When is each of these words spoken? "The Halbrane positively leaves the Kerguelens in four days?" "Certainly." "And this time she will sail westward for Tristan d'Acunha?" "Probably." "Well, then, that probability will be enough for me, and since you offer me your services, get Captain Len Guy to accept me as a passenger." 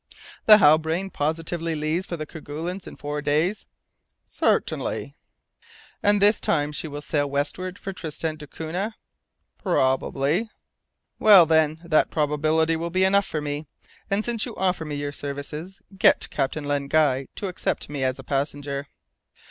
"The 0.47 0.57
Halbrane 0.57 1.11
positively 1.11 1.75
leaves 1.75 2.07
the 2.07 2.25
Kerguelens 2.25 2.87
in 2.87 2.95
four 2.95 3.21
days?" 3.21 3.67
"Certainly." 4.25 5.15
"And 6.01 6.19
this 6.19 6.39
time 6.41 6.71
she 6.71 6.87
will 6.87 7.01
sail 7.03 7.29
westward 7.29 7.77
for 7.77 7.93
Tristan 7.93 8.35
d'Acunha?" 8.35 8.95
"Probably." 9.61 10.49
"Well, 11.19 11.45
then, 11.45 11.81
that 11.83 12.09
probability 12.09 12.75
will 12.75 12.89
be 12.89 13.03
enough 13.03 13.27
for 13.27 13.41
me, 13.41 13.67
and 14.09 14.25
since 14.25 14.43
you 14.43 14.55
offer 14.55 14.85
me 14.85 14.95
your 14.95 15.11
services, 15.11 15.83
get 15.95 16.31
Captain 16.31 16.63
Len 16.63 16.87
Guy 16.87 17.27
to 17.35 17.47
accept 17.47 17.87
me 17.87 18.03
as 18.03 18.17
a 18.17 18.23
passenger." 18.23 18.87